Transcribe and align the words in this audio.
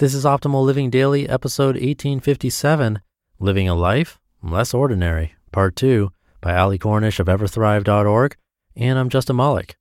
This 0.00 0.14
is 0.14 0.24
Optimal 0.24 0.64
Living 0.64 0.88
Daily, 0.88 1.28
episode 1.28 1.74
1857 1.74 3.02
Living 3.38 3.68
a 3.68 3.74
Life 3.74 4.18
Less 4.42 4.72
Ordinary, 4.72 5.34
Part 5.52 5.76
2 5.76 6.10
by 6.40 6.56
Ali 6.56 6.78
Cornish 6.78 7.20
of 7.20 7.26
Everthrive.org. 7.26 8.34
And 8.74 8.98
I'm 8.98 9.10
Justin 9.10 9.36
Malik. 9.36 9.76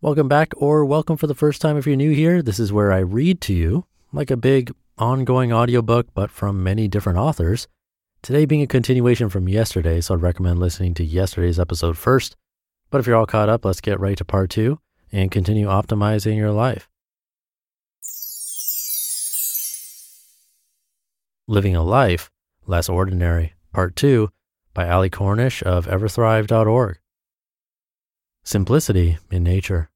Welcome 0.00 0.28
back, 0.28 0.54
or 0.56 0.86
welcome 0.86 1.18
for 1.18 1.26
the 1.26 1.34
first 1.34 1.60
time 1.60 1.76
if 1.76 1.86
you're 1.86 1.94
new 1.94 2.12
here. 2.12 2.40
This 2.40 2.58
is 2.58 2.72
where 2.72 2.90
I 2.90 3.00
read 3.00 3.42
to 3.42 3.52
you, 3.52 3.84
like 4.14 4.30
a 4.30 4.36
big 4.38 4.72
ongoing 4.96 5.52
audiobook, 5.52 6.06
but 6.14 6.30
from 6.30 6.64
many 6.64 6.88
different 6.88 7.18
authors. 7.18 7.68
Today 8.22 8.46
being 8.46 8.62
a 8.62 8.66
continuation 8.66 9.28
from 9.28 9.46
yesterday, 9.46 10.00
so 10.00 10.14
I'd 10.14 10.22
recommend 10.22 10.58
listening 10.58 10.94
to 10.94 11.04
yesterday's 11.04 11.60
episode 11.60 11.98
first. 11.98 12.34
But 12.88 13.00
if 13.00 13.06
you're 13.06 13.16
all 13.16 13.26
caught 13.26 13.50
up, 13.50 13.66
let's 13.66 13.82
get 13.82 14.00
right 14.00 14.16
to 14.16 14.24
part 14.24 14.48
two 14.48 14.78
and 15.12 15.30
continue 15.30 15.66
optimizing 15.66 16.38
your 16.38 16.50
life. 16.50 16.89
Living 21.50 21.74
a 21.74 21.82
Life 21.82 22.30
Less 22.64 22.88
Ordinary, 22.88 23.54
Part 23.72 23.96
2 23.96 24.30
by 24.72 24.88
Ali 24.88 25.10
Cornish 25.10 25.64
of 25.64 25.88
Everthrive.org. 25.88 27.00
Simplicity 28.44 29.18
in 29.32 29.42
Nature. 29.42 29.90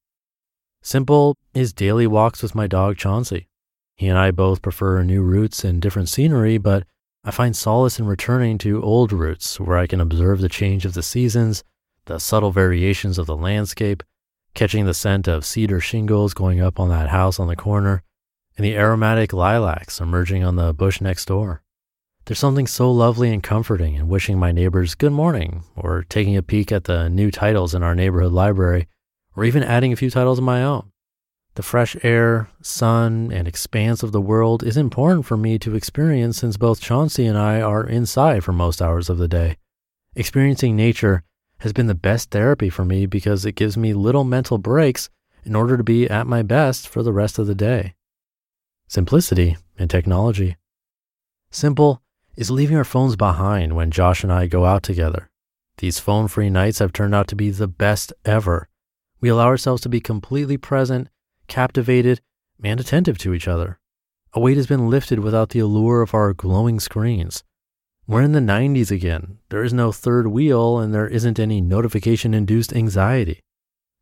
Simple 0.82 1.36
is 1.54 1.72
daily 1.72 2.08
walks 2.08 2.42
with 2.42 2.56
my 2.56 2.66
dog 2.66 2.96
Chauncey. 2.96 3.46
He 3.94 4.08
and 4.08 4.18
I 4.18 4.32
both 4.32 4.62
prefer 4.62 5.04
new 5.04 5.22
routes 5.22 5.62
and 5.62 5.80
different 5.80 6.08
scenery, 6.08 6.58
but 6.58 6.88
I 7.22 7.30
find 7.30 7.56
solace 7.56 8.00
in 8.00 8.06
returning 8.06 8.58
to 8.58 8.82
old 8.82 9.12
routes 9.12 9.60
where 9.60 9.78
I 9.78 9.86
can 9.86 10.00
observe 10.00 10.40
the 10.40 10.48
change 10.48 10.84
of 10.84 10.94
the 10.94 11.04
seasons, 11.04 11.62
the 12.06 12.18
subtle 12.18 12.50
variations 12.50 13.16
of 13.16 13.26
the 13.26 13.36
landscape, 13.36 14.02
catching 14.54 14.86
the 14.86 14.92
scent 14.92 15.28
of 15.28 15.46
cedar 15.46 15.78
shingles 15.78 16.34
going 16.34 16.60
up 16.60 16.80
on 16.80 16.88
that 16.88 17.10
house 17.10 17.38
on 17.38 17.46
the 17.46 17.54
corner, 17.54 18.02
and 18.56 18.64
the 18.64 18.76
aromatic 18.76 19.32
lilacs 19.32 20.00
emerging 20.00 20.44
on 20.44 20.56
the 20.56 20.72
bush 20.72 21.00
next 21.00 21.26
door. 21.26 21.62
There's 22.26 22.38
something 22.38 22.66
so 22.66 22.90
lovely 22.90 23.32
and 23.32 23.42
comforting 23.42 23.96
in 23.96 24.08
wishing 24.08 24.38
my 24.38 24.50
neighbors 24.50 24.94
good 24.94 25.12
morning, 25.12 25.64
or 25.76 26.04
taking 26.08 26.36
a 26.36 26.42
peek 26.42 26.72
at 26.72 26.84
the 26.84 27.10
new 27.10 27.30
titles 27.30 27.74
in 27.74 27.82
our 27.82 27.94
neighborhood 27.94 28.32
library, 28.32 28.86
or 29.36 29.44
even 29.44 29.62
adding 29.62 29.92
a 29.92 29.96
few 29.96 30.08
titles 30.08 30.38
of 30.38 30.44
my 30.44 30.62
own. 30.62 30.90
The 31.56 31.62
fresh 31.62 31.96
air, 32.02 32.48
sun, 32.62 33.30
and 33.32 33.46
expanse 33.46 34.02
of 34.02 34.12
the 34.12 34.20
world 34.20 34.62
is 34.62 34.76
important 34.76 35.26
for 35.26 35.36
me 35.36 35.58
to 35.58 35.74
experience 35.74 36.38
since 36.38 36.56
both 36.56 36.80
Chauncey 36.80 37.26
and 37.26 37.36
I 37.36 37.60
are 37.60 37.86
inside 37.86 38.42
for 38.42 38.52
most 38.52 38.80
hours 38.80 39.10
of 39.10 39.18
the 39.18 39.28
day. 39.28 39.58
Experiencing 40.16 40.76
nature 40.76 41.24
has 41.58 41.72
been 41.72 41.88
the 41.88 41.94
best 41.94 42.30
therapy 42.30 42.70
for 42.70 42.84
me 42.84 43.06
because 43.06 43.44
it 43.44 43.52
gives 43.52 43.76
me 43.76 43.92
little 43.92 44.24
mental 44.24 44.58
breaks 44.58 45.10
in 45.44 45.54
order 45.54 45.76
to 45.76 45.84
be 45.84 46.08
at 46.08 46.26
my 46.26 46.42
best 46.42 46.88
for 46.88 47.02
the 47.02 47.12
rest 47.12 47.38
of 47.38 47.46
the 47.46 47.54
day 47.54 47.94
simplicity 48.86 49.56
and 49.78 49.90
technology. 49.90 50.56
Simple 51.50 52.02
is 52.36 52.50
leaving 52.50 52.76
our 52.76 52.84
phones 52.84 53.16
behind 53.16 53.76
when 53.76 53.90
Josh 53.90 54.22
and 54.22 54.32
I 54.32 54.46
go 54.46 54.64
out 54.64 54.82
together. 54.82 55.30
These 55.78 55.98
phone 55.98 56.28
free 56.28 56.50
nights 56.50 56.78
have 56.78 56.92
turned 56.92 57.14
out 57.14 57.28
to 57.28 57.36
be 57.36 57.50
the 57.50 57.68
best 57.68 58.12
ever. 58.24 58.68
We 59.20 59.28
allow 59.28 59.46
ourselves 59.46 59.82
to 59.82 59.88
be 59.88 60.00
completely 60.00 60.56
present, 60.56 61.08
captivated, 61.48 62.20
and 62.62 62.78
attentive 62.78 63.18
to 63.18 63.34
each 63.34 63.48
other. 63.48 63.78
A 64.32 64.40
weight 64.40 64.56
has 64.56 64.66
been 64.66 64.88
lifted 64.90 65.20
without 65.20 65.50
the 65.50 65.60
allure 65.60 66.02
of 66.02 66.14
our 66.14 66.32
glowing 66.32 66.80
screens. 66.80 67.44
We're 68.06 68.22
in 68.22 68.32
the 68.32 68.40
90s 68.40 68.90
again. 68.90 69.38
There 69.48 69.64
is 69.64 69.72
no 69.72 69.92
third 69.92 70.26
wheel 70.26 70.78
and 70.78 70.92
there 70.92 71.08
isn't 71.08 71.38
any 71.38 71.60
notification 71.60 72.34
induced 72.34 72.74
anxiety. 72.74 73.40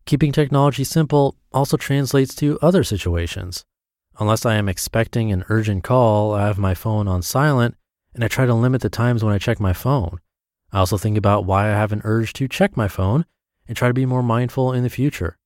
Keeping 0.07 0.33
technology 0.33 0.85
simple 0.85 1.37
also 1.53 1.77
translates 1.77 2.35
to 2.37 2.59
other 2.61 2.83
situations. 2.83 3.65
Unless 4.19 4.45
I 4.45 4.55
am 4.55 4.69
expecting 4.69 5.33
an 5.33 5.45
urgent 5.49 5.85
call, 5.85 6.35
I 6.35 6.47
have 6.47 6.59
my 6.59 6.75
phone 6.75 7.09
on 7.09 7.23
silent 7.23 7.77
and 8.15 8.23
I 8.23 8.29
try 8.29 8.47
to 8.47 8.55
limit 8.55 8.83
the 8.83 8.91
times 8.91 9.25
when 9.25 9.35
I 9.35 9.39
check 9.39 9.59
my 9.59 9.73
phone. 9.73 10.21
I 10.71 10.79
also 10.79 10.99
think 10.99 11.17
about 11.17 11.45
why 11.45 11.67
I 11.67 11.73
have 11.73 11.93
an 11.93 12.03
urge 12.05 12.33
to 12.35 12.49
check 12.49 12.77
my 12.77 12.89
phone 12.89 13.25
and 13.67 13.77
try 13.77 13.89
to 13.89 13.95
be 13.95 14.07
more 14.07 14.23
mindful 14.23 14.73
in 14.73 14.83
the 14.83 14.91
future. 14.91 15.39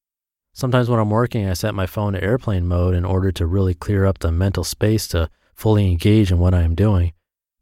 Sometimes 0.53 0.89
when 0.89 0.99
I'm 0.99 1.11
working, 1.11 1.47
I 1.47 1.53
set 1.53 1.75
my 1.75 1.87
phone 1.87 2.15
to 2.15 2.23
airplane 2.23 2.67
mode 2.67 2.95
in 2.95 3.05
order 3.05 3.31
to 3.33 3.47
really 3.47 3.75
clear 3.75 4.07
up 4.07 4.19
the 4.19 4.33
mental 4.33 4.65
space 4.65 5.07
to 5.09 5.29
fully 5.55 5.91
engage 5.91 6.33
in 6.33 6.39
what 6.39 6.55
I 6.55 6.63
am 6.63 6.75
doing. 6.75 7.13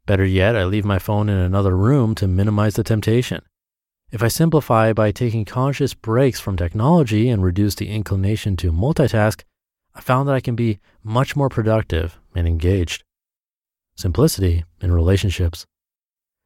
Better 0.05 0.25
yet, 0.25 0.55
I 0.55 0.65
leave 0.65 0.85
my 0.85 0.99
phone 0.99 1.27
in 1.27 1.37
another 1.37 1.75
room 1.75 2.15
to 2.15 2.27
minimize 2.27 2.75
the 2.75 2.83
temptation. 2.83 3.41
If 4.11 4.23
I 4.23 4.27
simplify 4.27 4.93
by 4.93 5.11
taking 5.11 5.43
conscious 5.43 5.93
breaks 5.93 6.39
from 6.39 6.55
technology 6.55 7.27
and 7.27 7.43
reduce 7.43 7.75
the 7.75 7.89
inclination 7.89 8.55
to 8.57 8.71
multitask, 8.71 9.43
I 9.95 10.01
found 10.01 10.27
that 10.27 10.35
I 10.35 10.41
can 10.41 10.55
be 10.55 10.79
much 11.03 11.35
more 11.35 11.49
productive 11.49 12.19
and 12.35 12.45
engaged. 12.45 13.03
Simplicity 13.95 14.65
in 14.81 14.91
relationships. 14.91 15.65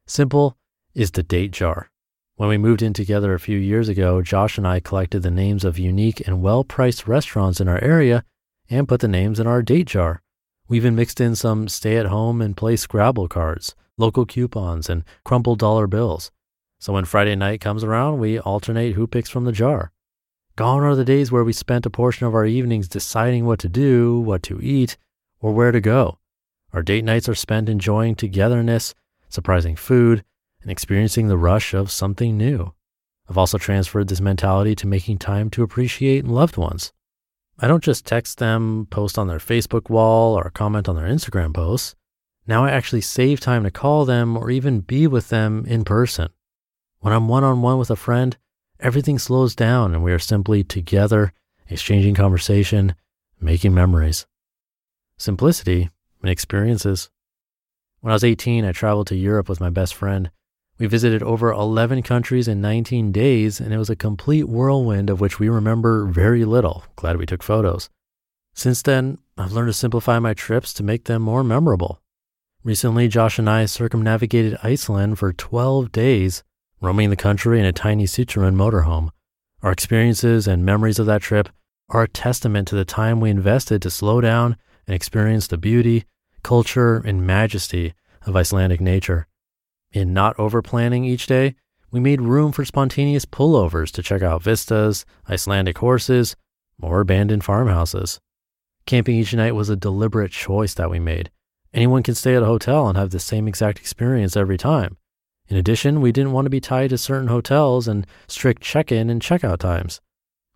Simple 0.06 0.56
is 0.94 1.10
the 1.10 1.24
date 1.24 1.50
jar. 1.50 1.90
When 2.36 2.48
we 2.48 2.58
moved 2.58 2.80
in 2.80 2.92
together 2.92 3.34
a 3.34 3.40
few 3.40 3.58
years 3.58 3.88
ago, 3.88 4.22
Josh 4.22 4.56
and 4.56 4.66
I 4.66 4.80
collected 4.80 5.22
the 5.22 5.30
names 5.30 5.64
of 5.64 5.78
unique 5.78 6.26
and 6.26 6.42
well 6.42 6.64
priced 6.64 7.08
restaurants 7.08 7.60
in 7.60 7.68
our 7.68 7.82
area 7.82 8.24
and 8.70 8.88
put 8.88 9.00
the 9.00 9.08
names 9.08 9.40
in 9.40 9.46
our 9.46 9.62
date 9.62 9.88
jar. 9.88 10.22
We 10.68 10.76
even 10.76 10.94
mixed 10.94 11.20
in 11.20 11.34
some 11.34 11.66
stay 11.68 11.96
at 11.96 12.06
home 12.06 12.40
and 12.40 12.56
play 12.56 12.76
Scrabble 12.76 13.28
cards, 13.28 13.74
local 13.98 14.24
coupons, 14.24 14.88
and 14.88 15.02
crumpled 15.24 15.58
dollar 15.58 15.88
bills. 15.88 16.30
So 16.78 16.92
when 16.92 17.04
Friday 17.04 17.34
night 17.34 17.60
comes 17.60 17.82
around, 17.82 18.20
we 18.20 18.38
alternate 18.38 18.94
who 18.94 19.08
picks 19.08 19.28
from 19.28 19.44
the 19.44 19.52
jar. 19.52 19.90
Gone 20.60 20.82
are 20.82 20.94
the 20.94 21.06
days 21.06 21.32
where 21.32 21.42
we 21.42 21.54
spent 21.54 21.86
a 21.86 21.88
portion 21.90 22.26
of 22.26 22.34
our 22.34 22.44
evenings 22.44 22.86
deciding 22.86 23.46
what 23.46 23.58
to 23.60 23.68
do, 23.70 24.20
what 24.20 24.42
to 24.42 24.60
eat, 24.60 24.98
or 25.40 25.54
where 25.54 25.72
to 25.72 25.80
go. 25.80 26.18
Our 26.74 26.82
date 26.82 27.02
nights 27.02 27.30
are 27.30 27.34
spent 27.34 27.70
enjoying 27.70 28.14
togetherness, 28.14 28.94
surprising 29.30 29.74
food, 29.74 30.22
and 30.60 30.70
experiencing 30.70 31.28
the 31.28 31.38
rush 31.38 31.72
of 31.72 31.90
something 31.90 32.36
new. 32.36 32.74
I've 33.26 33.38
also 33.38 33.56
transferred 33.56 34.08
this 34.08 34.20
mentality 34.20 34.74
to 34.74 34.86
making 34.86 35.16
time 35.16 35.48
to 35.48 35.62
appreciate 35.62 36.26
loved 36.26 36.58
ones. 36.58 36.92
I 37.58 37.66
don't 37.66 37.82
just 37.82 38.04
text 38.04 38.36
them, 38.36 38.86
post 38.90 39.18
on 39.18 39.28
their 39.28 39.38
Facebook 39.38 39.88
wall, 39.88 40.34
or 40.34 40.50
comment 40.50 40.90
on 40.90 40.96
their 40.96 41.08
Instagram 41.08 41.54
posts. 41.54 41.94
Now 42.46 42.66
I 42.66 42.70
actually 42.72 43.00
save 43.00 43.40
time 43.40 43.64
to 43.64 43.70
call 43.70 44.04
them 44.04 44.36
or 44.36 44.50
even 44.50 44.80
be 44.80 45.06
with 45.06 45.30
them 45.30 45.64
in 45.66 45.84
person. 45.84 46.28
When 46.98 47.14
I'm 47.14 47.28
one 47.28 47.44
on 47.44 47.62
one 47.62 47.78
with 47.78 47.90
a 47.90 47.96
friend, 47.96 48.36
everything 48.80 49.18
slows 49.18 49.54
down 49.54 49.94
and 49.94 50.02
we 50.02 50.12
are 50.12 50.18
simply 50.18 50.64
together, 50.64 51.32
exchanging 51.68 52.14
conversation, 52.14 52.94
making 53.40 53.74
memories. 53.74 54.26
Simplicity 55.16 55.90
and 56.22 56.30
experiences. 56.30 57.10
When 58.00 58.10
I 58.10 58.14
was 58.14 58.24
18, 58.24 58.64
I 58.64 58.72
traveled 58.72 59.06
to 59.08 59.16
Europe 59.16 59.48
with 59.48 59.60
my 59.60 59.70
best 59.70 59.94
friend. 59.94 60.30
We 60.78 60.86
visited 60.86 61.22
over 61.22 61.52
11 61.52 62.02
countries 62.02 62.48
in 62.48 62.62
19 62.62 63.12
days, 63.12 63.60
and 63.60 63.74
it 63.74 63.78
was 63.78 63.90
a 63.90 63.96
complete 63.96 64.48
whirlwind 64.48 65.10
of 65.10 65.20
which 65.20 65.38
we 65.38 65.50
remember 65.50 66.06
very 66.06 66.46
little. 66.46 66.84
Glad 66.96 67.18
we 67.18 67.26
took 67.26 67.42
photos. 67.42 67.90
Since 68.54 68.82
then, 68.82 69.18
I've 69.36 69.52
learned 69.52 69.68
to 69.68 69.74
simplify 69.74 70.18
my 70.18 70.32
trips 70.32 70.72
to 70.74 70.82
make 70.82 71.04
them 71.04 71.20
more 71.22 71.44
memorable. 71.44 72.00
Recently, 72.64 73.08
Josh 73.08 73.38
and 73.38 73.48
I 73.48 73.66
circumnavigated 73.66 74.58
Iceland 74.62 75.18
for 75.18 75.32
12 75.32 75.92
days 75.92 76.42
roaming 76.80 77.10
the 77.10 77.16
country 77.16 77.60
in 77.60 77.66
a 77.66 77.72
tiny 77.72 78.04
Citroen 78.04 78.54
motorhome. 78.54 79.10
Our 79.62 79.72
experiences 79.72 80.46
and 80.46 80.64
memories 80.64 80.98
of 80.98 81.06
that 81.06 81.22
trip 81.22 81.48
are 81.90 82.02
a 82.02 82.08
testament 82.08 82.68
to 82.68 82.74
the 82.74 82.84
time 82.84 83.20
we 83.20 83.30
invested 83.30 83.82
to 83.82 83.90
slow 83.90 84.20
down 84.20 84.56
and 84.86 84.94
experience 84.94 85.46
the 85.46 85.58
beauty, 85.58 86.04
culture, 86.42 86.96
and 86.96 87.26
majesty 87.26 87.94
of 88.26 88.36
Icelandic 88.36 88.80
nature. 88.80 89.26
In 89.92 90.14
not 90.14 90.38
over 90.38 90.62
planning 90.62 91.04
each 91.04 91.26
day, 91.26 91.54
we 91.90 92.00
made 92.00 92.20
room 92.20 92.52
for 92.52 92.64
spontaneous 92.64 93.24
pullovers 93.24 93.90
to 93.92 94.02
check 94.02 94.22
out 94.22 94.42
vistas, 94.42 95.04
Icelandic 95.28 95.78
horses, 95.78 96.36
or 96.80 97.00
abandoned 97.00 97.44
farmhouses. 97.44 98.20
Camping 98.86 99.16
each 99.16 99.34
night 99.34 99.54
was 99.54 99.68
a 99.68 99.76
deliberate 99.76 100.30
choice 100.30 100.74
that 100.74 100.90
we 100.90 100.98
made. 100.98 101.30
Anyone 101.74 102.02
can 102.02 102.14
stay 102.14 102.34
at 102.34 102.42
a 102.42 102.46
hotel 102.46 102.88
and 102.88 102.96
have 102.96 103.10
the 103.10 103.20
same 103.20 103.46
exact 103.46 103.78
experience 103.78 104.36
every 104.36 104.56
time. 104.56 104.96
In 105.50 105.56
addition, 105.56 106.00
we 106.00 106.12
didn't 106.12 106.30
want 106.30 106.46
to 106.46 106.50
be 106.50 106.60
tied 106.60 106.90
to 106.90 106.98
certain 106.98 107.26
hotels 107.26 107.88
and 107.88 108.06
strict 108.28 108.62
check 108.62 108.92
in 108.92 109.10
and 109.10 109.20
checkout 109.20 109.58
times. 109.58 110.00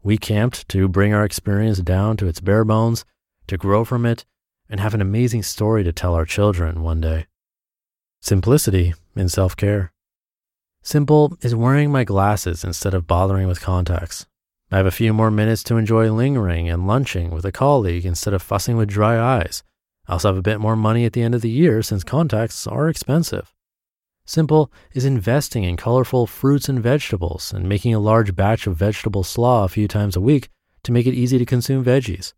We 0.05 0.17
camped 0.17 0.69
to 0.69 0.87
bring 0.87 1.13
our 1.13 1.25
experience 1.25 1.79
down 1.79 2.17
to 2.19 2.29
its 2.29 2.41
bare 2.41 2.65
bones, 2.65 3.05
to 3.49 3.57
grow 3.57 3.85
from 3.85 4.07
it, 4.07 4.25
and 4.71 4.79
have 4.79 4.95
an 4.95 5.01
amazing 5.01 5.43
story 5.43 5.83
to 5.83 5.93
tell 5.93 6.15
our 6.15 6.25
children 6.25 6.83
one 6.83 7.01
day. 7.01 7.27
Simplicity 8.21 8.95
in 9.17 9.29
self 9.29 9.57
care. 9.57 9.93
Simple 10.83 11.37
is 11.41 11.57
wearing 11.57 11.91
my 11.91 12.05
glasses 12.05 12.63
instead 12.63 12.95
of 12.95 13.07
bothering 13.07 13.49
with 13.49 13.61
contacts. 13.61 14.27
I 14.71 14.77
have 14.77 14.87
a 14.87 14.93
few 14.93 15.13
more 15.13 15.31
minutes 15.31 15.65
to 15.65 15.77
enjoy 15.77 16.13
lingering 16.13 16.69
and 16.69 16.87
lunching 16.87 17.31
with 17.31 17.45
a 17.45 17.53
colleague 17.53 18.07
instead 18.07 18.35
of 18.35 18.43
fussing 18.43 18.77
with 18.77 18.91
dry 18.91 19.19
eyes. 19.19 19.65
I 20.07 20.13
also 20.13 20.29
have 20.29 20.37
a 20.37 20.43
bit 20.43 20.61
more 20.61 20.77
money 20.77 21.05
at 21.05 21.15
the 21.15 21.23
end 21.23 21.35
of 21.35 21.41
the 21.41 21.51
year 21.51 21.83
since 21.83 22.05
contacts 22.05 22.67
are 22.67 22.89
expensive. 22.89 23.54
Simple 24.27 24.73
is 24.95 25.05
investing 25.05 25.65
in 25.65 25.77
colorful 25.77 26.27
fruits 26.27 26.69
and 26.69 26.83
vegetables 26.83 27.53
and 27.53 27.69
making 27.69 27.95
a 27.95 28.01
large 28.01 28.35
batch 28.35 28.67
of 28.67 28.77
vegetable 28.77 29.23
slaw 29.23 29.65
a 29.65 29.69
few 29.69 29.87
times 29.87 30.17
a 30.17 30.21
week 30.21 30.49
to 30.83 30.93
make 30.93 31.07
it 31.07 31.13
easy 31.13 31.37
to 31.37 31.45
consume 31.45 31.85
veggies. 31.85 32.33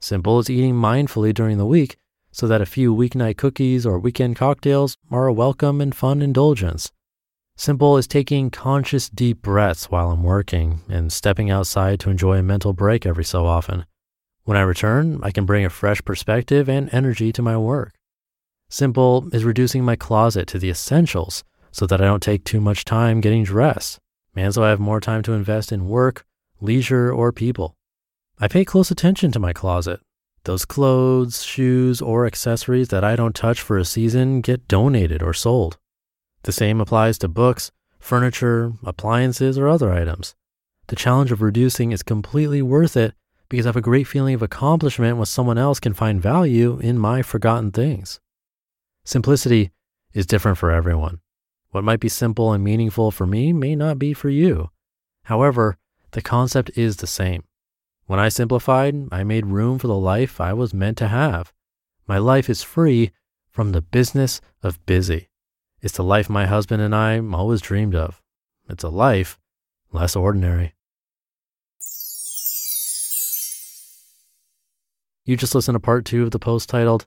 Simple 0.00 0.38
is 0.38 0.48
eating 0.48 0.74
mindfully 0.74 1.34
during 1.34 1.58
the 1.58 1.66
week 1.66 1.96
so 2.32 2.46
that 2.46 2.62
a 2.62 2.66
few 2.66 2.94
weeknight 2.94 3.36
cookies 3.36 3.84
or 3.84 3.98
weekend 3.98 4.36
cocktails 4.36 4.96
are 5.10 5.26
a 5.26 5.32
welcome 5.32 5.82
and 5.82 5.94
fun 5.94 6.22
indulgence. 6.22 6.90
Simple 7.54 7.98
is 7.98 8.06
taking 8.06 8.48
conscious 8.50 9.10
deep 9.10 9.42
breaths 9.42 9.90
while 9.90 10.10
I'm 10.10 10.22
working 10.22 10.80
and 10.88 11.12
stepping 11.12 11.50
outside 11.50 12.00
to 12.00 12.10
enjoy 12.10 12.38
a 12.38 12.42
mental 12.42 12.72
break 12.72 13.04
every 13.04 13.24
so 13.24 13.44
often. 13.44 13.84
When 14.44 14.56
I 14.56 14.62
return, 14.62 15.20
I 15.22 15.32
can 15.32 15.44
bring 15.44 15.66
a 15.66 15.70
fresh 15.70 16.02
perspective 16.02 16.66
and 16.66 16.88
energy 16.94 17.30
to 17.32 17.42
my 17.42 17.58
work. 17.58 17.92
Simple 18.72 19.28
is 19.32 19.44
reducing 19.44 19.84
my 19.84 19.96
closet 19.96 20.46
to 20.46 20.58
the 20.58 20.70
essentials 20.70 21.42
so 21.72 21.86
that 21.86 22.00
I 22.00 22.04
don't 22.04 22.22
take 22.22 22.44
too 22.44 22.60
much 22.60 22.84
time 22.84 23.20
getting 23.20 23.42
dressed, 23.42 23.98
and 24.36 24.54
so 24.54 24.62
I 24.62 24.68
have 24.68 24.78
more 24.78 25.00
time 25.00 25.22
to 25.24 25.32
invest 25.32 25.72
in 25.72 25.88
work, 25.88 26.24
leisure, 26.60 27.12
or 27.12 27.32
people. 27.32 27.74
I 28.38 28.46
pay 28.46 28.64
close 28.64 28.92
attention 28.92 29.32
to 29.32 29.40
my 29.40 29.52
closet. 29.52 29.98
Those 30.44 30.64
clothes, 30.64 31.42
shoes, 31.42 32.00
or 32.00 32.26
accessories 32.26 32.88
that 32.88 33.02
I 33.02 33.16
don't 33.16 33.34
touch 33.34 33.60
for 33.60 33.76
a 33.76 33.84
season 33.84 34.40
get 34.40 34.68
donated 34.68 35.20
or 35.20 35.34
sold. 35.34 35.76
The 36.44 36.52
same 36.52 36.80
applies 36.80 37.18
to 37.18 37.28
books, 37.28 37.72
furniture, 37.98 38.72
appliances, 38.84 39.58
or 39.58 39.66
other 39.66 39.92
items. 39.92 40.36
The 40.86 40.96
challenge 40.96 41.32
of 41.32 41.42
reducing 41.42 41.90
is 41.90 42.04
completely 42.04 42.62
worth 42.62 42.96
it 42.96 43.14
because 43.48 43.66
I 43.66 43.70
have 43.70 43.76
a 43.76 43.80
great 43.80 44.06
feeling 44.06 44.34
of 44.34 44.42
accomplishment 44.42 45.16
when 45.16 45.26
someone 45.26 45.58
else 45.58 45.80
can 45.80 45.92
find 45.92 46.22
value 46.22 46.78
in 46.78 47.00
my 47.00 47.22
forgotten 47.22 47.72
things. 47.72 48.20
Simplicity 49.04 49.70
is 50.12 50.26
different 50.26 50.58
for 50.58 50.70
everyone. 50.70 51.20
What 51.70 51.84
might 51.84 52.00
be 52.00 52.08
simple 52.08 52.52
and 52.52 52.64
meaningful 52.64 53.10
for 53.10 53.26
me 53.26 53.52
may 53.52 53.76
not 53.76 53.98
be 53.98 54.12
for 54.12 54.28
you. 54.28 54.70
However, 55.24 55.78
the 56.12 56.22
concept 56.22 56.70
is 56.76 56.96
the 56.96 57.06
same. 57.06 57.44
When 58.06 58.18
I 58.18 58.28
simplified, 58.28 59.08
I 59.12 59.22
made 59.22 59.46
room 59.46 59.78
for 59.78 59.86
the 59.86 59.96
life 59.96 60.40
I 60.40 60.52
was 60.52 60.74
meant 60.74 60.98
to 60.98 61.08
have. 61.08 61.52
My 62.08 62.18
life 62.18 62.50
is 62.50 62.64
free 62.64 63.12
from 63.50 63.70
the 63.70 63.82
business 63.82 64.40
of 64.62 64.84
busy. 64.84 65.28
It's 65.80 65.96
the 65.96 66.04
life 66.04 66.28
my 66.28 66.46
husband 66.46 66.82
and 66.82 66.94
I 66.94 67.20
always 67.20 67.60
dreamed 67.60 67.94
of. 67.94 68.20
It's 68.68 68.84
a 68.84 68.88
life 68.88 69.38
less 69.92 70.16
ordinary. 70.16 70.74
You 75.24 75.36
just 75.36 75.54
listened 75.54 75.76
to 75.76 75.80
part 75.80 76.04
two 76.04 76.24
of 76.24 76.32
the 76.32 76.38
post 76.38 76.68
titled 76.68 77.06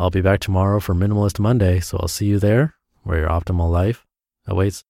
I'll 0.00 0.08
be 0.08 0.22
back 0.22 0.40
tomorrow 0.40 0.80
for 0.80 0.94
Minimalist 0.94 1.38
Monday, 1.38 1.78
so 1.78 1.98
I'll 1.98 2.08
see 2.08 2.24
you 2.24 2.38
there 2.38 2.74
where 3.02 3.18
your 3.18 3.28
optimal 3.28 3.70
life 3.70 4.06
awaits. 4.46 4.82